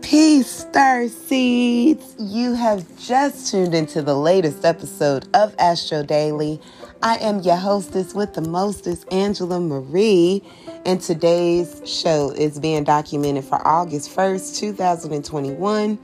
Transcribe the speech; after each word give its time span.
Peace, 0.00 0.46
Star 0.46 1.08
Seeds. 1.08 2.14
You 2.18 2.54
have 2.54 2.86
just 2.98 3.50
tuned 3.50 3.74
into 3.74 4.00
the 4.00 4.16
latest 4.16 4.64
episode 4.64 5.28
of 5.36 5.54
Astro 5.58 6.02
Daily. 6.02 6.58
I 7.02 7.16
am 7.16 7.40
your 7.40 7.56
hostess 7.56 8.14
with 8.14 8.32
the 8.32 8.40
mostest, 8.40 9.12
Angela 9.12 9.60
Marie, 9.60 10.42
and 10.86 10.98
today's 10.98 11.82
show 11.84 12.30
is 12.30 12.58
being 12.58 12.84
documented 12.84 13.44
for 13.44 13.56
August 13.68 14.16
1st, 14.16 14.58
2021, 14.58 15.96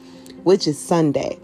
which 0.43 0.67
is 0.67 0.79
Sunday. 0.79 1.39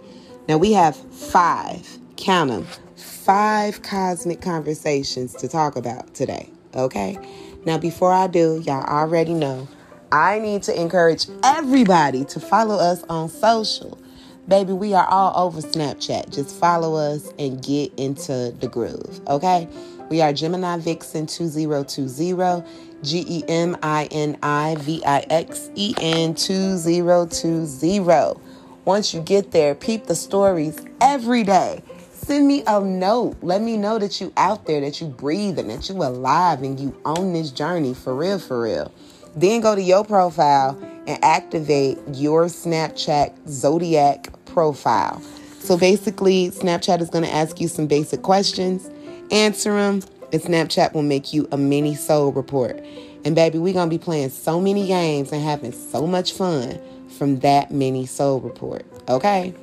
Now 0.46 0.58
we 0.58 0.72
have 0.72 0.96
five, 0.96 1.98
count 2.18 2.50
them, 2.50 2.66
five 2.96 3.80
cosmic 3.82 4.42
conversations 4.42 5.32
to 5.36 5.48
talk 5.48 5.76
about 5.76 6.12
today, 6.14 6.50
okay? 6.78 7.18
Now, 7.64 7.78
before 7.78 8.12
I 8.12 8.26
do, 8.26 8.62
y'all 8.64 8.84
already 8.84 9.34
know 9.34 9.68
I 10.10 10.38
need 10.38 10.62
to 10.64 10.80
encourage 10.80 11.26
everybody 11.44 12.24
to 12.26 12.40
follow 12.40 12.76
us 12.76 13.02
on 13.10 13.28
social. 13.28 13.98
Baby, 14.46 14.72
we 14.72 14.94
are 14.94 15.06
all 15.06 15.46
over 15.46 15.60
Snapchat. 15.60 16.34
Just 16.34 16.56
follow 16.56 16.94
us 16.94 17.30
and 17.38 17.62
get 17.62 17.92
into 17.98 18.54
the 18.58 18.68
groove, 18.68 19.20
okay? 19.28 19.68
We 20.08 20.22
are 20.22 20.32
Gemini 20.32 20.78
Vixen 20.78 21.26
2020, 21.26 22.64
G 23.02 23.24
E 23.28 23.44
M 23.46 23.76
I 23.82 24.08
N 24.10 24.38
I 24.42 24.76
V 24.78 25.02
I 25.04 25.26
X 25.28 25.70
E 25.74 25.94
N 26.00 26.34
2020. 26.34 28.40
Once 28.86 29.12
you 29.12 29.20
get 29.20 29.50
there, 29.50 29.74
peep 29.74 30.06
the 30.06 30.14
stories 30.14 30.80
every 31.02 31.42
day. 31.42 31.82
Send 32.28 32.46
me 32.46 32.62
a 32.66 32.78
note. 32.78 33.38
Let 33.40 33.62
me 33.62 33.78
know 33.78 33.98
that 33.98 34.20
you 34.20 34.34
out 34.36 34.66
there, 34.66 34.82
that 34.82 35.00
you 35.00 35.06
breathing, 35.06 35.68
that 35.68 35.88
you 35.88 35.94
alive 35.94 36.60
and 36.60 36.78
you 36.78 36.94
on 37.06 37.32
this 37.32 37.50
journey 37.50 37.94
for 37.94 38.14
real, 38.14 38.38
for 38.38 38.60
real. 38.60 38.92
Then 39.34 39.62
go 39.62 39.74
to 39.74 39.80
your 39.80 40.04
profile 40.04 40.78
and 41.06 41.24
activate 41.24 41.96
your 42.12 42.44
Snapchat 42.44 43.48
Zodiac 43.48 44.28
profile. 44.44 45.22
So 45.60 45.78
basically, 45.78 46.50
Snapchat 46.50 47.00
is 47.00 47.08
going 47.08 47.24
to 47.24 47.32
ask 47.32 47.62
you 47.62 47.66
some 47.66 47.86
basic 47.86 48.20
questions, 48.20 48.90
answer 49.30 49.72
them, 49.72 50.02
and 50.30 50.42
Snapchat 50.42 50.92
will 50.92 51.02
make 51.02 51.32
you 51.32 51.48
a 51.50 51.56
mini 51.56 51.94
soul 51.94 52.30
report. 52.32 52.78
And 53.24 53.34
baby, 53.34 53.56
we're 53.56 53.72
going 53.72 53.88
to 53.88 53.98
be 53.98 54.04
playing 54.04 54.28
so 54.28 54.60
many 54.60 54.86
games 54.86 55.32
and 55.32 55.42
having 55.42 55.72
so 55.72 56.06
much 56.06 56.34
fun 56.34 56.78
from 57.16 57.38
that 57.38 57.70
mini 57.70 58.04
soul 58.04 58.38
report. 58.42 58.84
Okay? 59.08 59.54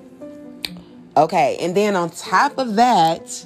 Okay, 1.17 1.57
and 1.61 1.75
then 1.75 1.95
on 1.95 2.09
top 2.09 2.57
of 2.57 2.75
that, 2.75 3.45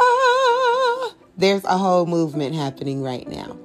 ah, 0.00 1.14
there's 1.36 1.64
a 1.64 1.76
whole 1.76 2.06
movement 2.06 2.54
happening 2.54 3.02
right 3.02 3.28
now. 3.28 3.58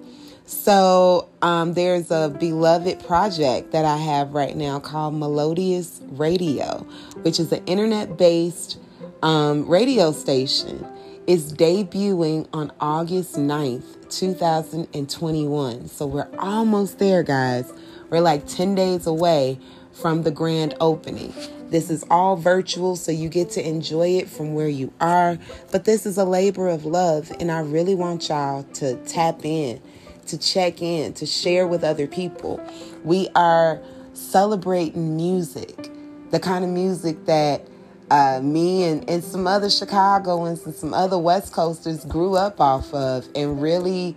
So 0.46 1.30
um, 1.42 1.76
there's 1.76 2.12
a 2.12 2.36
beloved 2.40 3.06
project 3.06 3.72
that 3.72 3.86
I 3.86 3.98
have 3.98 4.34
right 4.34 4.58
now 4.58 4.80
called 4.80 5.14
Melodious 5.14 6.02
Radio, 6.10 6.86
which 7.22 7.40
is 7.40 7.52
an 7.52 7.64
internet-based 7.68 8.80
um, 9.22 9.70
radio 9.70 10.12
station. 10.12 10.86
It's 11.28 11.54
debuting 11.54 12.48
on 12.52 12.72
August 12.82 13.36
9th, 13.36 14.10
2021. 14.10 15.88
So 15.88 16.06
we're 16.08 16.28
almost 16.40 17.00
there, 17.00 17.22
guys. 17.24 17.72
We're 18.10 18.22
like 18.22 18.48
10 18.48 18.74
days 18.76 19.06
away 19.06 19.60
from 20.02 20.24
the 20.24 20.32
grand 20.32 20.76
opening. 20.80 21.34
This 21.70 21.90
is 21.90 22.04
all 22.10 22.36
virtual, 22.36 22.96
so 22.96 23.12
you 23.12 23.30
get 23.30 23.52
to 23.52 23.68
enjoy 23.68 24.10
it 24.18 24.28
from 24.28 24.54
where 24.54 24.68
you 24.68 24.92
are. 25.00 25.38
But 25.72 25.86
this 25.86 26.06
is 26.06 26.18
a 26.18 26.26
labor 26.26 26.68
of 26.68 26.86
love, 26.86 27.32
and 27.40 27.52
I 27.52 27.60
really 27.60 27.96
want 27.96 28.30
y'all 28.30 28.64
to 28.64 28.96
tap 29.06 29.46
in 29.46 29.82
to 30.30 30.38
check 30.38 30.82
in, 30.82 31.14
to 31.14 31.26
share 31.26 31.68
with 31.68 31.84
other 31.84 32.08
people. 32.08 32.62
We 33.04 33.30
are 33.36 33.82
celebrating 34.14 35.16
music, 35.16 35.90
the 36.32 36.40
kind 36.40 36.64
of 36.64 36.70
music 36.70 37.26
that 37.26 37.68
uh, 38.12 38.40
me 38.42 38.84
and, 38.84 39.08
and 39.10 39.24
some 39.24 39.48
other 39.48 39.70
Chicagoans 39.70 40.66
and 40.66 40.74
some 40.74 40.94
other 40.94 41.18
West 41.18 41.54
Coasters 41.54 42.06
grew 42.06 42.36
up 42.36 42.60
off 42.60 42.94
of, 42.94 43.28
and 43.36 43.62
really 43.62 44.16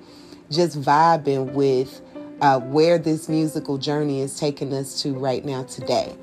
just 0.50 0.80
vibing 0.80 1.52
with 1.52 2.00
uh, 2.42 2.58
where 2.58 2.98
this 2.98 3.28
musical 3.28 3.78
journey 3.78 4.20
is 4.20 4.38
taking 4.38 4.74
us 4.74 5.00
to 5.00 5.14
right 5.14 5.44
now 5.44 5.62
today. 5.62 6.14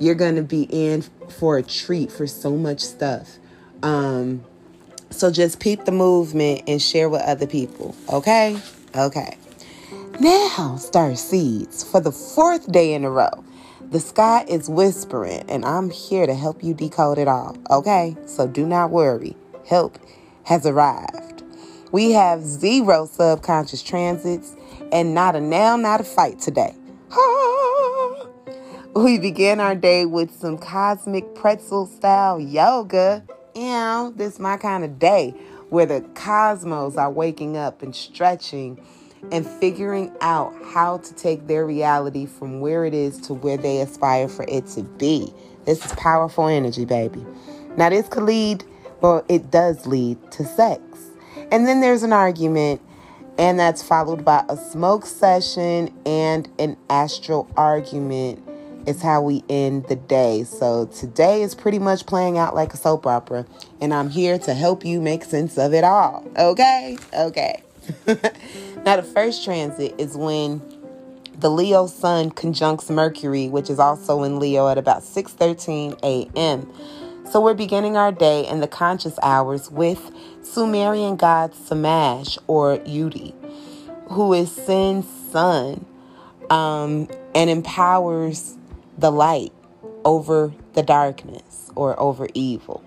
You're 0.00 0.14
going 0.14 0.36
to 0.36 0.42
be 0.42 0.62
in 0.64 1.02
for 1.38 1.58
a 1.58 1.62
treat 1.62 2.10
for 2.10 2.26
so 2.26 2.56
much 2.56 2.80
stuff. 2.80 3.36
Um, 3.82 4.44
so 5.10 5.30
just 5.30 5.60
peep 5.60 5.84
the 5.84 5.92
movement 5.92 6.62
and 6.66 6.80
share 6.80 7.08
with 7.08 7.20
other 7.22 7.46
people, 7.46 7.94
okay? 8.12 8.58
Okay. 8.96 9.36
Now, 10.18 10.76
star 10.76 11.14
seeds, 11.14 11.84
for 11.84 12.00
the 12.00 12.10
fourth 12.10 12.72
day 12.72 12.94
in 12.94 13.04
a 13.04 13.10
row, 13.10 13.44
the 13.90 14.00
sky 14.00 14.44
is 14.48 14.68
whispering, 14.68 15.44
and 15.48 15.64
I'm 15.64 15.90
here 15.90 16.26
to 16.26 16.34
help 16.34 16.64
you 16.64 16.72
decode 16.72 17.18
it 17.18 17.28
all, 17.28 17.56
okay? 17.70 18.16
So 18.24 18.46
do 18.46 18.66
not 18.66 18.90
worry. 18.90 19.36
Help 19.66 19.98
has 20.44 20.64
arrived. 20.66 21.42
We 21.92 22.12
have 22.12 22.42
zero 22.42 23.06
subconscious 23.06 23.82
transits 23.82 24.56
and 24.92 25.14
not 25.14 25.36
a 25.36 25.40
nail, 25.40 25.78
not 25.78 26.00
a 26.00 26.04
fight 26.04 26.38
today. 26.38 26.74
We 28.96 29.18
begin 29.18 29.60
our 29.60 29.74
day 29.74 30.06
with 30.06 30.30
some 30.30 30.56
cosmic 30.56 31.34
pretzel 31.34 31.84
style 31.84 32.40
yoga. 32.40 33.24
Know, 33.54 34.14
this 34.16 34.34
is 34.34 34.40
my 34.40 34.56
kind 34.56 34.84
of 34.84 34.98
day 34.98 35.34
where 35.68 35.84
the 35.84 36.00
cosmos 36.14 36.96
are 36.96 37.10
waking 37.10 37.58
up 37.58 37.82
and 37.82 37.94
stretching 37.94 38.82
and 39.30 39.46
figuring 39.46 40.16
out 40.22 40.54
how 40.72 40.96
to 40.96 41.14
take 41.14 41.46
their 41.46 41.66
reality 41.66 42.24
from 42.24 42.60
where 42.60 42.86
it 42.86 42.94
is 42.94 43.20
to 43.22 43.34
where 43.34 43.58
they 43.58 43.82
aspire 43.82 44.28
for 44.28 44.46
it 44.48 44.66
to 44.68 44.82
be. 44.82 45.30
This 45.66 45.84
is 45.84 45.92
powerful 45.92 46.46
energy, 46.46 46.86
baby. 46.86 47.22
Now, 47.76 47.90
this 47.90 48.08
could 48.08 48.22
lead, 48.22 48.64
well, 49.02 49.26
it 49.28 49.50
does 49.50 49.86
lead 49.86 50.16
to 50.32 50.44
sex. 50.44 50.80
And 51.52 51.66
then 51.66 51.82
there's 51.82 52.02
an 52.02 52.14
argument, 52.14 52.80
and 53.38 53.58
that's 53.58 53.82
followed 53.82 54.24
by 54.24 54.44
a 54.48 54.56
smoke 54.56 55.06
session 55.06 55.92
and 56.04 56.48
an 56.58 56.76
astral 56.90 57.48
argument. 57.56 58.42
Is 58.86 59.02
how 59.02 59.20
we 59.20 59.42
end 59.48 59.88
the 59.88 59.96
day. 59.96 60.44
So 60.44 60.86
today 60.86 61.42
is 61.42 61.56
pretty 61.56 61.80
much 61.80 62.06
playing 62.06 62.38
out 62.38 62.54
like 62.54 62.72
a 62.72 62.76
soap 62.76 63.04
opera, 63.04 63.44
and 63.80 63.92
I'm 63.92 64.10
here 64.10 64.38
to 64.38 64.54
help 64.54 64.84
you 64.84 65.00
make 65.00 65.24
sense 65.24 65.58
of 65.58 65.74
it 65.74 65.82
all. 65.82 66.24
Okay? 66.38 66.96
Okay. 67.12 67.64
now, 68.06 68.94
the 68.94 69.02
first 69.02 69.44
transit 69.44 69.92
is 69.98 70.16
when 70.16 70.60
the 71.38 71.50
Leo 71.50 71.86
Sun 71.86 72.30
conjuncts 72.30 72.88
Mercury, 72.90 73.48
which 73.48 73.68
is 73.70 73.78
also 73.78 74.22
in 74.22 74.38
Leo 74.38 74.68
at 74.68 74.78
about 74.78 75.02
6:13 75.02 75.98
a.m. 76.02 76.72
So 77.30 77.40
we're 77.40 77.54
beginning 77.54 77.96
our 77.96 78.12
day 78.12 78.46
in 78.46 78.60
the 78.60 78.68
conscious 78.68 79.18
hours 79.20 79.68
with 79.68 80.12
Sumerian 80.42 81.16
god 81.16 81.54
Samash 81.54 82.38
or 82.46 82.80
Uti, 82.86 83.34
who 84.10 84.32
is 84.32 84.50
Sin's 84.50 85.06
son 85.32 85.84
um, 86.50 87.08
and 87.34 87.50
empowers 87.50 88.56
the 88.96 89.10
light 89.10 89.52
over 90.04 90.54
the 90.74 90.84
darkness 90.84 91.68
or 91.74 91.98
over 91.98 92.28
evil. 92.32 92.84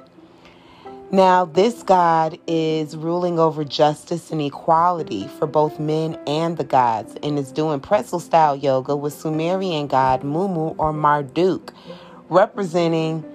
Now, 1.12 1.44
this 1.44 1.84
God 1.84 2.40
is 2.48 2.96
ruling 2.96 3.40
over 3.40 3.66
justice 3.66 4.32
and 4.32 4.42
equality 4.42 5.28
for 5.28 5.48
both 5.48 5.82
men 5.82 6.18
and 6.26 6.56
the 6.56 6.64
gods 6.64 7.18
and 7.24 7.38
is 7.38 7.52
doing 7.52 7.82
pretzel 7.82 8.22
style 8.22 8.56
yoga 8.56 8.96
with 8.96 9.12
Sumerian 9.14 9.88
god 9.88 10.22
Mumu 10.22 10.76
or 10.78 10.94
Marduk, 10.94 11.74
representing 12.30 13.26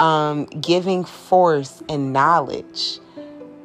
um, 0.00 0.46
giving 0.46 1.04
force 1.04 1.82
and 1.88 2.12
knowledge 2.12 2.98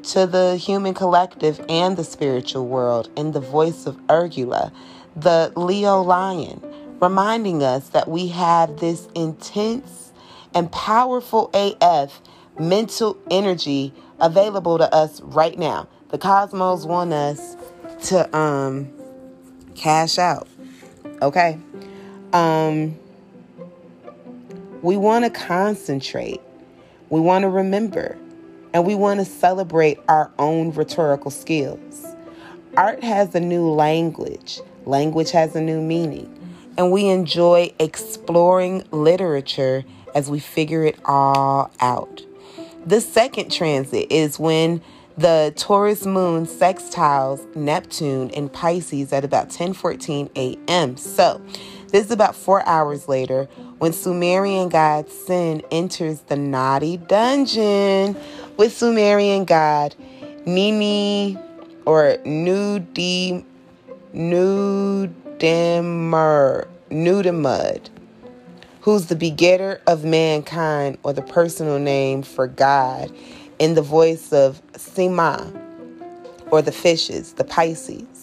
to 0.04 0.26
the 0.26 0.56
human 0.56 0.94
collective 0.94 1.64
and 1.70 1.98
the 1.98 2.04
spiritual 2.04 2.68
world 2.68 3.10
in 3.16 3.32
the 3.32 3.40
voice 3.40 3.86
of 3.86 3.96
Urgula, 4.08 4.72
the 5.16 5.52
Leo 5.56 6.02
lion, 6.02 6.62
reminding 7.00 7.64
us 7.64 7.90
that 7.90 8.08
we 8.08 8.28
have 8.28 8.80
this 8.80 9.08
intense 9.16 10.12
and 10.54 10.72
powerful 10.72 11.50
AF 11.54 12.22
mental 12.60 13.18
energy 13.30 13.94
available 14.20 14.78
to 14.78 14.94
us 14.94 15.22
right 15.22 15.58
now. 15.58 15.88
The 16.10 16.18
cosmos 16.18 16.86
want 16.86 17.14
us 17.14 17.56
to 18.06 18.36
um 18.36 18.92
cash 19.76 20.18
out. 20.18 20.48
Okay? 21.22 21.60
Um 22.34 22.98
we 24.82 24.98
want 24.98 25.26
to 25.26 25.32
concentrate. 25.32 26.42
We 27.10 27.20
want 27.20 27.44
to 27.44 27.50
remember. 27.50 28.18
And 28.74 28.86
we 28.86 28.96
want 28.96 29.20
to 29.20 29.26
celebrate 29.26 30.00
our 30.08 30.32
own 30.38 30.72
rhetorical 30.72 31.32
skills. 31.32 32.06
Art 32.78 33.04
has 33.04 33.34
a 33.34 33.40
new 33.40 33.68
language. 33.68 34.62
Language 34.86 35.32
has 35.32 35.56
a 35.56 35.62
new 35.62 35.82
meaning. 35.82 36.36
And 36.78 36.92
we 36.92 37.08
enjoy 37.10 37.74
exploring 37.80 38.84
literature 38.92 39.84
as 40.16 40.30
we 40.30 40.40
figure 40.40 40.84
it 40.84 40.98
all 41.06 41.72
out. 41.80 42.24
The 42.86 43.02
second 43.02 43.52
transit 43.52 44.12
is 44.12 44.40
when 44.40 44.82
The 45.18 45.52
Taurus 45.58 46.06
moon 46.06 46.46
sextiles 46.46 47.54
Neptune 47.56 48.30
in 48.30 48.48
Pisces 48.48 49.12
at 49.12 49.26
about 49.26 49.50
10:14 49.50 50.30
a.m. 50.38 50.96
So, 50.96 51.42
this 51.92 52.06
is 52.06 52.12
about 52.12 52.36
4 52.36 52.66
hours 52.68 53.08
later 53.08 53.48
when 53.80 53.94
Sumerian 53.94 54.70
god 54.70 55.10
Sin 55.10 55.62
enters 55.72 56.22
the 56.22 56.36
naughty 56.36 56.98
dungeon. 56.98 58.16
With 58.58 58.74
Sumerian 58.76 59.46
god 59.46 59.96
Nini 60.46 61.38
or 61.86 62.18
Nudi 62.26 63.44
Nudimur 64.14 65.08
Nudimud 66.90 67.90
who's 68.82 69.06
the 69.08 69.16
begetter 69.16 69.82
of 69.88 70.04
mankind 70.04 70.98
or 71.04 71.14
the 71.14 71.22
personal 71.22 71.78
name 71.80 72.24
for 72.24 72.48
God 72.48 73.12
in 73.60 73.76
the 73.76 73.82
voice 73.82 74.32
of 74.34 74.62
Sima 74.74 75.54
or 76.50 76.62
the 76.62 76.72
fishes, 76.72 77.34
the 77.34 77.44
Pisces, 77.44 78.19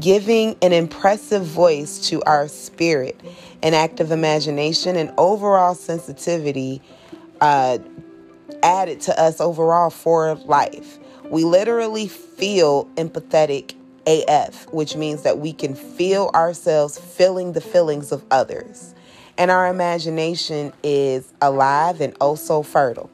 giving 0.00 0.56
an 0.62 0.72
impressive 0.72 1.44
voice 1.44 2.08
to 2.08 2.22
our 2.24 2.48
spirit, 2.48 3.20
an 3.62 3.74
active 3.74 4.10
imagination, 4.10 4.96
and 4.96 5.12
overall 5.18 5.74
sensitivity 5.74 6.80
uh, 7.40 7.78
added 8.62 9.00
to 9.02 9.20
us 9.20 9.40
overall 9.40 9.90
for 9.90 10.34
life. 10.34 10.98
We 11.30 11.44
literally 11.44 12.08
feel 12.08 12.86
empathetic 12.96 13.74
AF, 14.06 14.70
which 14.72 14.96
means 14.96 15.22
that 15.22 15.38
we 15.38 15.52
can 15.52 15.74
feel 15.74 16.30
ourselves 16.34 16.98
feeling 16.98 17.52
the 17.52 17.60
feelings 17.60 18.12
of 18.12 18.24
others. 18.30 18.94
And 19.38 19.50
our 19.50 19.68
imagination 19.68 20.72
is 20.82 21.32
alive 21.40 22.00
and 22.00 22.14
oh 22.20 22.34
so 22.34 22.62
fertile. 22.62 23.10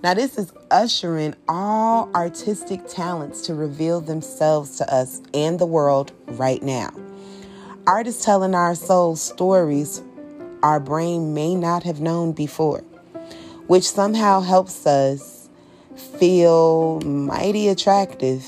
Now, 0.00 0.14
this 0.14 0.38
is 0.38 0.52
ushering 0.70 1.34
all 1.48 2.08
artistic 2.14 2.86
talents 2.86 3.42
to 3.42 3.54
reveal 3.54 4.00
themselves 4.00 4.76
to 4.78 4.94
us 4.94 5.20
and 5.34 5.58
the 5.58 5.66
world 5.66 6.12
right 6.26 6.62
now. 6.62 6.90
Art 7.84 8.06
is 8.06 8.22
telling 8.22 8.54
our 8.54 8.76
souls 8.76 9.20
stories 9.20 10.00
our 10.62 10.78
brain 10.78 11.34
may 11.34 11.56
not 11.56 11.82
have 11.82 12.00
known 12.00 12.32
before, 12.32 12.80
which 13.66 13.88
somehow 13.90 14.40
helps 14.40 14.86
us 14.86 15.48
feel 15.96 17.00
mighty 17.00 17.66
attractive, 17.66 18.46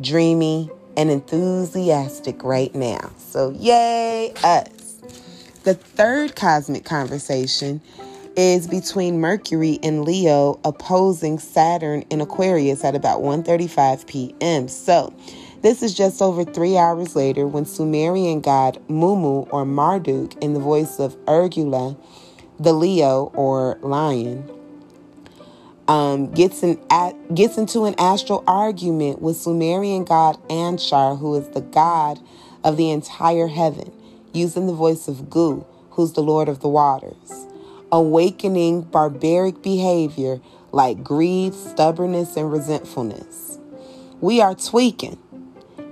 dreamy, 0.00 0.70
and 0.96 1.10
enthusiastic 1.10 2.44
right 2.44 2.74
now. 2.74 3.10
So, 3.18 3.50
yay, 3.50 4.32
us. 4.44 5.00
The 5.64 5.74
third 5.74 6.36
cosmic 6.36 6.84
conversation 6.84 7.80
is 8.36 8.68
between 8.68 9.18
Mercury 9.18 9.78
and 9.82 10.04
Leo 10.04 10.60
opposing 10.62 11.38
Saturn 11.38 12.02
in 12.10 12.20
Aquarius 12.20 12.84
at 12.84 12.94
about 12.94 13.22
1:35 13.22 14.06
p.m. 14.06 14.68
So, 14.68 15.12
this 15.62 15.82
is 15.82 15.94
just 15.94 16.20
over 16.20 16.44
3 16.44 16.76
hours 16.76 17.16
later 17.16 17.46
when 17.46 17.64
Sumerian 17.64 18.42
god 18.42 18.78
Mumu 18.88 19.48
or 19.50 19.64
Marduk 19.64 20.34
in 20.42 20.52
the 20.52 20.60
voice 20.60 21.00
of 21.00 21.16
Ergula, 21.24 21.96
the 22.60 22.74
Leo 22.74 23.32
or 23.34 23.78
lion, 23.80 24.50
um, 25.88 26.30
gets 26.32 26.62
an 26.62 26.78
gets 27.32 27.56
into 27.56 27.86
an 27.86 27.94
astral 27.98 28.44
argument 28.46 29.22
with 29.22 29.38
Sumerian 29.38 30.04
god 30.04 30.36
Anshar, 30.48 31.18
who 31.18 31.34
is 31.36 31.48
the 31.50 31.62
god 31.62 32.20
of 32.62 32.76
the 32.76 32.90
entire 32.90 33.46
heaven, 33.46 33.90
using 34.34 34.66
the 34.66 34.74
voice 34.74 35.08
of 35.08 35.30
Gu, 35.30 35.64
who's 35.92 36.12
the 36.12 36.22
Lord 36.22 36.50
of 36.50 36.60
the 36.60 36.68
waters 36.68 37.46
awakening 37.92 38.82
barbaric 38.82 39.62
behavior 39.62 40.40
like 40.72 41.02
greed, 41.02 41.54
stubbornness, 41.54 42.36
and 42.36 42.50
resentfulness. 42.52 43.58
We 44.20 44.40
are 44.40 44.54
tweaking 44.54 45.18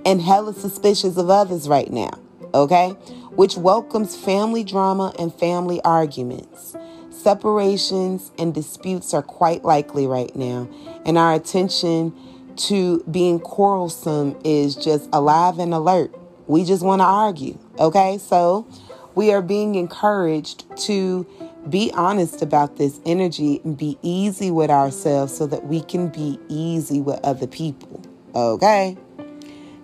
and 0.05 0.21
hella 0.21 0.53
suspicious 0.53 1.17
of 1.17 1.29
others 1.29 1.67
right 1.67 1.91
now, 1.91 2.19
okay? 2.53 2.89
Which 3.31 3.57
welcomes 3.57 4.15
family 4.15 4.63
drama 4.63 5.13
and 5.17 5.33
family 5.33 5.81
arguments. 5.83 6.75
Separations 7.09 8.31
and 8.37 8.53
disputes 8.53 9.13
are 9.13 9.23
quite 9.23 9.63
likely 9.63 10.05
right 10.05 10.35
now, 10.35 10.69
and 11.05 11.17
our 11.17 11.33
attention 11.33 12.13
to 12.55 13.03
being 13.09 13.39
quarrelsome 13.39 14.37
is 14.43 14.75
just 14.75 15.09
alive 15.11 15.57
and 15.59 15.73
alert. 15.73 16.13
We 16.47 16.63
just 16.63 16.83
want 16.83 16.99
to 17.01 17.05
argue, 17.05 17.57
okay? 17.79 18.19
So 18.19 18.67
we 19.15 19.31
are 19.33 19.41
being 19.41 19.75
encouraged 19.75 20.65
to 20.83 21.25
be 21.69 21.91
honest 21.93 22.41
about 22.41 22.77
this 22.77 22.99
energy 23.05 23.61
and 23.63 23.77
be 23.77 23.97
easy 24.01 24.51
with 24.51 24.69
ourselves 24.69 25.35
so 25.35 25.47
that 25.47 25.65
we 25.65 25.81
can 25.81 26.09
be 26.09 26.39
easy 26.47 27.01
with 27.01 27.19
other 27.23 27.47
people. 27.47 28.01
Okay? 28.35 28.97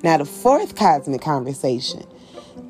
Now, 0.04 0.18
the 0.18 0.25
fourth 0.25 0.75
cosmic 0.75 1.22
conversation 1.22 2.06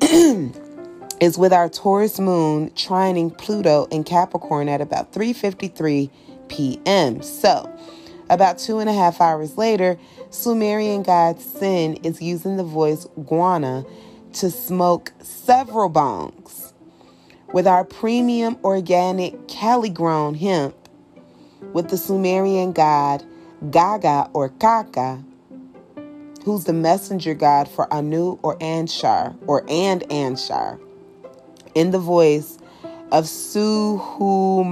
is 1.20 1.38
with 1.38 1.52
our 1.52 1.68
Taurus 1.68 2.18
moon 2.18 2.70
trining 2.70 3.36
Pluto 3.36 3.86
in 3.90 4.04
Capricorn 4.04 4.68
at 4.68 4.80
about 4.80 5.12
3:53 5.12 6.10
p.m. 6.48 7.22
So, 7.22 7.70
about 8.28 8.58
two 8.58 8.78
and 8.78 8.88
a 8.88 8.92
half 8.92 9.20
hours 9.20 9.56
later, 9.56 9.98
Sumerian 10.30 11.02
god 11.02 11.40
Sin 11.40 11.96
is 12.02 12.20
using 12.20 12.56
the 12.56 12.64
voice 12.64 13.06
Guana 13.26 13.84
to 14.34 14.50
smoke 14.50 15.12
several 15.20 15.90
bongs 15.90 16.71
with 17.52 17.66
our 17.66 17.84
premium 17.84 18.56
organic 18.64 19.48
Cali 19.48 19.90
grown 19.90 20.34
hemp, 20.34 20.74
with 21.72 21.90
the 21.90 21.96
Sumerian 21.98 22.72
god 22.72 23.24
Gaga 23.70 24.28
or 24.32 24.48
Kaka, 24.48 25.22
who's 26.44 26.64
the 26.64 26.72
messenger 26.72 27.34
god 27.34 27.68
for 27.68 27.92
Anu 27.92 28.38
or 28.42 28.58
Anshar 28.58 29.36
or 29.46 29.64
and 29.68 30.02
Anshar, 30.08 30.80
in 31.74 31.92
the 31.92 31.98
voice 31.98 32.58
of 33.12 33.24
Suhumarsh 33.26 34.70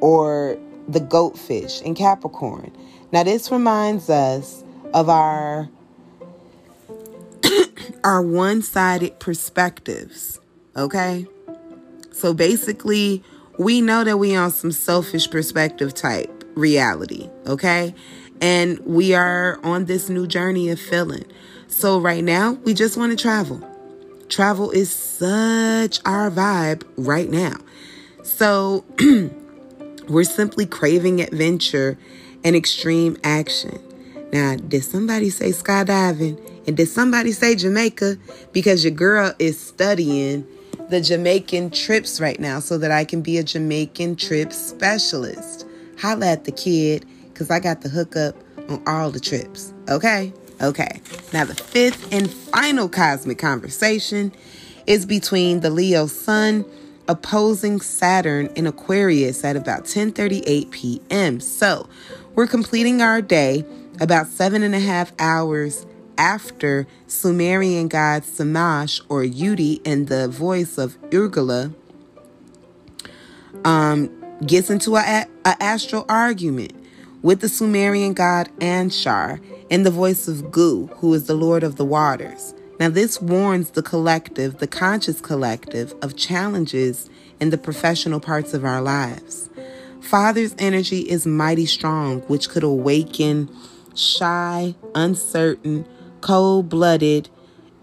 or 0.00 0.56
the 0.88 1.00
goatfish 1.00 1.82
in 1.82 1.94
Capricorn. 1.94 2.72
Now 3.12 3.24
this 3.24 3.52
reminds 3.52 4.08
us 4.08 4.64
of 4.94 5.08
our 5.08 5.68
our 8.04 8.22
one-sided 8.22 9.18
perspectives, 9.18 10.40
okay? 10.76 11.26
So 12.12 12.34
basically, 12.34 13.22
we 13.58 13.80
know 13.80 14.04
that 14.04 14.18
we 14.18 14.34
on 14.34 14.50
some 14.50 14.72
selfish 14.72 15.30
perspective 15.30 15.94
type 15.94 16.44
reality, 16.54 17.28
okay? 17.46 17.94
And 18.40 18.78
we 18.80 19.14
are 19.14 19.60
on 19.62 19.84
this 19.84 20.08
new 20.08 20.26
journey 20.26 20.70
of 20.70 20.80
feeling. 20.80 21.24
So 21.68 22.00
right 22.00 22.24
now, 22.24 22.52
we 22.64 22.74
just 22.74 22.96
want 22.96 23.16
to 23.16 23.22
travel. 23.22 23.66
Travel 24.28 24.70
is 24.70 24.90
such 24.90 26.00
our 26.04 26.30
vibe 26.30 26.84
right 26.96 27.28
now. 27.28 27.56
So 28.22 28.84
we're 30.08 30.24
simply 30.24 30.66
craving 30.66 31.20
adventure 31.20 31.98
and 32.44 32.56
extreme 32.56 33.16
action. 33.22 33.78
Now, 34.32 34.56
did 34.56 34.84
somebody 34.84 35.30
say 35.30 35.50
skydiving? 35.50 36.38
And 36.66 36.76
did 36.76 36.88
somebody 36.88 37.32
say 37.32 37.56
Jamaica? 37.56 38.16
Because 38.52 38.84
your 38.84 38.92
girl 38.92 39.34
is 39.38 39.58
studying 39.58 40.46
the 40.90 41.00
Jamaican 41.00 41.70
trips 41.70 42.20
right 42.20 42.38
now 42.38 42.60
so 42.60 42.76
that 42.78 42.90
I 42.90 43.04
can 43.04 43.22
be 43.22 43.38
a 43.38 43.44
Jamaican 43.44 44.16
trip 44.16 44.52
specialist. 44.52 45.66
Holla 45.98 46.26
at 46.26 46.44
the 46.44 46.52
kid 46.52 47.06
because 47.32 47.50
I 47.50 47.60
got 47.60 47.82
the 47.82 47.88
hookup 47.88 48.34
on 48.68 48.82
all 48.86 49.10
the 49.10 49.20
trips. 49.20 49.72
Okay? 49.88 50.32
Okay. 50.60 51.00
Now, 51.32 51.44
the 51.44 51.54
fifth 51.54 52.12
and 52.12 52.30
final 52.30 52.88
cosmic 52.88 53.38
conversation 53.38 54.32
is 54.86 55.06
between 55.06 55.60
the 55.60 55.70
Leo 55.70 56.06
Sun 56.06 56.64
opposing 57.08 57.80
Saturn 57.80 58.46
in 58.56 58.66
Aquarius 58.66 59.44
at 59.44 59.56
about 59.56 59.84
10:38 59.84 60.70
p.m. 60.70 61.40
So, 61.40 61.88
we're 62.34 62.46
completing 62.46 63.00
our 63.00 63.22
day 63.22 63.64
about 64.00 64.26
seven 64.26 64.62
and 64.62 64.74
a 64.74 64.80
half 64.80 65.12
hours 65.18 65.86
after 66.20 66.86
Sumerian 67.06 67.88
god 67.88 68.22
Samash 68.22 69.00
or 69.08 69.22
Yudi 69.22 69.80
in 69.86 70.04
the 70.04 70.28
voice 70.28 70.76
of 70.76 71.00
Urgula 71.10 71.74
um, 73.64 74.10
gets 74.46 74.68
into 74.68 74.96
a, 74.96 75.26
a 75.46 75.62
astral 75.62 76.04
argument 76.10 76.74
with 77.22 77.40
the 77.40 77.48
Sumerian 77.48 78.12
god 78.12 78.50
Anshar 78.58 79.40
in 79.70 79.82
the 79.82 79.90
voice 79.90 80.28
of 80.28 80.52
Gu, 80.52 80.88
who 80.96 81.14
is 81.14 81.26
the 81.26 81.34
Lord 81.34 81.62
of 81.62 81.76
the 81.76 81.84
waters. 81.86 82.54
Now, 82.78 82.90
this 82.90 83.20
warns 83.20 83.70
the 83.70 83.82
collective, 83.82 84.58
the 84.58 84.66
conscious 84.66 85.20
collective, 85.20 85.94
of 86.02 86.16
challenges 86.16 87.08
in 87.38 87.50
the 87.50 87.58
professional 87.58 88.20
parts 88.20 88.52
of 88.52 88.64
our 88.64 88.82
lives. 88.82 89.48
Father's 90.00 90.54
energy 90.58 91.00
is 91.00 91.26
mighty 91.26 91.66
strong, 91.66 92.20
which 92.22 92.48
could 92.48 92.62
awaken 92.62 93.50
shy, 93.94 94.74
uncertain, 94.94 95.86
cold 96.20 96.68
blooded, 96.68 97.28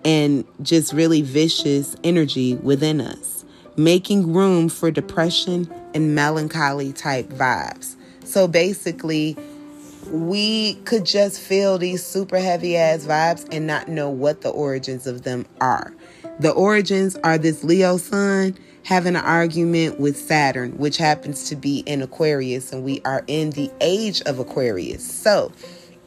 and 0.05 0.45
just 0.61 0.93
really 0.93 1.21
vicious 1.21 1.95
energy 2.03 2.55
within 2.55 3.01
us, 3.01 3.43
making 3.75 4.33
room 4.33 4.69
for 4.69 4.91
depression 4.91 5.69
and 5.93 6.15
melancholy 6.15 6.93
type 6.93 7.27
vibes. 7.29 7.95
So 8.23 8.47
basically, 8.47 9.37
we 10.11 10.75
could 10.85 11.05
just 11.05 11.41
feel 11.41 11.77
these 11.77 12.05
super 12.05 12.39
heavy 12.39 12.77
ass 12.77 13.05
vibes 13.05 13.47
and 13.51 13.67
not 13.67 13.87
know 13.87 14.09
what 14.09 14.41
the 14.41 14.49
origins 14.49 15.07
of 15.07 15.23
them 15.23 15.45
are. 15.59 15.93
The 16.39 16.51
origins 16.51 17.17
are 17.23 17.37
this 17.37 17.63
Leo 17.63 17.97
sun 17.97 18.57
having 18.83 19.15
an 19.15 19.23
argument 19.23 19.99
with 19.99 20.15
Saturn, 20.15 20.77
which 20.77 20.95
happens 20.97 21.49
to 21.49 21.55
be 21.57 21.79
in 21.79 22.01
Aquarius, 22.01 22.71
and 22.71 22.85
we 22.85 23.01
are 23.03 23.23
in 23.27 23.49
the 23.49 23.69
age 23.81 24.21
of 24.21 24.39
Aquarius. 24.39 25.03
So, 25.03 25.51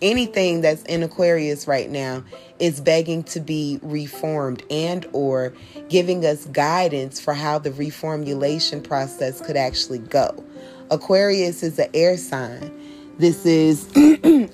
anything 0.03 0.61
that's 0.61 0.83
in 0.85 1.03
Aquarius 1.03 1.67
right 1.67 1.91
now 1.91 2.25
is 2.59 2.81
begging 2.81 3.23
to 3.25 3.41
be 3.41 3.79
reformed 3.83 4.63
and 4.71 5.07
or 5.13 5.55
giving 5.89 6.25
us 6.25 6.45
guidance 6.47 7.21
for 7.21 7.35
how 7.35 7.59
the 7.59 7.71
reformulation 7.71 8.83
process 8.83 9.41
could 9.41 9.57
actually 9.57 9.99
go. 9.99 10.45
Aquarius 10.91 11.63
is 11.63 11.79
an 11.79 11.89
air 11.95 12.17
sign. 12.17 12.73
This 13.19 13.47
is 13.47 13.91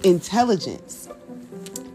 intelligence. 0.05 1.09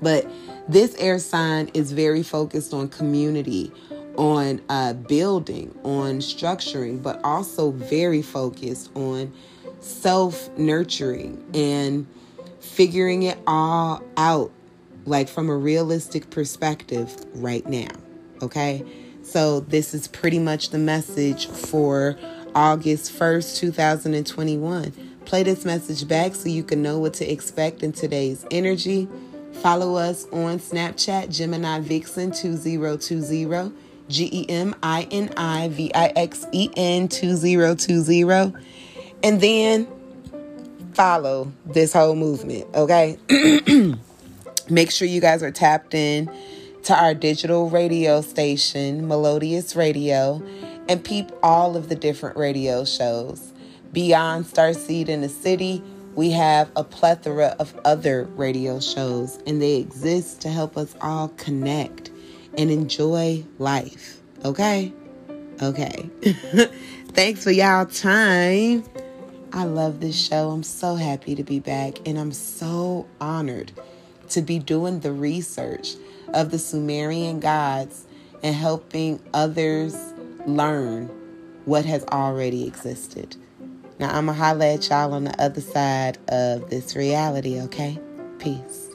But 0.01 0.27
this 0.67 0.96
air 0.96 1.20
sign 1.20 1.70
is 1.74 1.91
very 1.91 2.24
focused 2.24 2.74
on 2.74 2.89
community, 2.89 3.72
on 4.17 4.62
uh, 4.70 4.93
building, 4.93 5.77
on 5.84 6.20
structuring, 6.20 7.01
but 7.03 7.24
also 7.24 7.72
very 7.72 8.22
focused 8.22 8.89
on 8.96 9.31
self 9.79 10.50
nurturing 10.58 11.43
and 11.53 12.08
figuring 12.62 13.24
it 13.24 13.38
all 13.46 14.01
out, 14.15 14.51
like 15.06 15.27
from 15.27 15.50
a 15.50 15.56
realistic 15.56 16.30
perspective 16.30 17.13
right 17.34 17.65
now. 17.68 17.89
Okay. 18.41 18.86
So, 19.24 19.60
this 19.60 19.94
is 19.94 20.08
pretty 20.08 20.39
much 20.39 20.72
the 20.72 20.80
message 20.80 21.48
for 21.48 22.18
August 22.56 23.13
1st, 23.13 23.60
2021. 23.60 24.94
Play 25.25 25.44
this 25.44 25.63
message 25.63 26.08
back 26.08 26.34
so 26.36 26.50
you 26.50 26.63
can 26.63 26.82
know 26.82 27.00
what 27.00 27.13
to 27.15 27.32
expect 27.32 27.84
in 27.84 27.91
today's 27.91 28.46
energy. 28.50 29.08
Follow 29.62 29.96
us 29.96 30.25
on 30.32 30.60
Snapchat, 30.60 31.30
Gemini 31.30 31.80
Vixen 31.82 32.32
2020, 32.32 33.72
G 34.10 34.30
E 34.32 34.50
M 34.50 34.75
I 34.82 35.08
N 35.12 35.32
I 35.38 35.68
V 35.70 35.94
I 35.94 36.08
X 36.15 36.46
E 36.51 36.70
N 36.75 37.08
2020. 37.08 38.53
And 39.24 39.39
then 39.39 39.88
follow 40.94 41.52
this 41.66 41.94
whole 41.94 42.16
movement, 42.16 42.66
okay? 42.76 43.18
Make 44.70 44.92
sure 44.92 45.08
you 45.08 45.22
guys 45.22 45.44
are 45.44 45.52
tapped 45.52 45.94
in 45.94 46.32
to 46.84 46.96
our 46.96 47.14
digital 47.14 47.70
radio 47.70 48.22
station, 48.22 49.08
Melodious 49.08 49.76
Radio, 49.76 50.42
and 50.88 51.04
peep 51.04 51.32
all 51.44 51.76
of 51.76 51.90
the 51.90 51.96
different 51.96 52.38
radio 52.38 52.86
shows. 52.86 53.54
Beyond 53.94 54.46
Starseed 54.46 55.10
in 55.10 55.22
the 55.22 55.30
City, 55.30 55.84
we 56.16 56.32
have 56.32 56.70
a 56.76 56.84
plethora 56.84 57.56
of 57.60 57.80
other 57.86 58.24
radio 58.36 58.80
shows, 58.80 59.40
and 59.46 59.62
they 59.62 59.78
exist 59.78 60.42
to 60.42 60.50
help 60.50 60.78
us 60.78 60.96
all 61.02 61.30
connect 61.30 62.12
and 62.58 62.72
enjoy 62.72 63.44
life. 63.60 64.22
Okay? 64.44 64.92
Okay. 65.62 66.10
Thanks 67.14 67.44
for 67.44 67.52
y'all 67.52 67.86
time. 67.86 68.84
I 69.53 69.65
love 69.65 70.00
this 70.00 70.17
show. 70.17 70.50
I'm 70.51 70.63
so 70.63 70.96
happy 70.96 71.36
to 71.36 71.43
be 71.43 71.60
back, 71.60 72.08
and 72.08 72.17
I'm 72.17 72.31
so 72.31 73.05
honored 73.20 73.74
to 74.29 74.41
be 74.41 74.60
doing 74.60 75.01
the 75.01 75.12
research 75.12 75.96
of 76.34 76.51
the 76.51 76.60
Sumerian 76.60 77.41
gods 77.41 78.05
and 78.43 78.55
helping 78.55 79.20
others 79.34 80.13
learn 80.48 81.08
what 81.65 81.86
has 81.86 82.05
already 82.05 82.65
existed. 82.65 83.36
Now, 84.00 84.17
I'm 84.17 84.27
going 84.27 84.38
to 84.38 84.43
holla 84.43 84.74
at 84.74 84.89
y'all 84.89 85.13
on 85.13 85.25
the 85.25 85.41
other 85.41 85.62
side 85.62 86.17
of 86.29 86.70
this 86.70 86.96
reality, 86.96 87.60
okay? 87.60 88.00
Peace. 88.39 88.91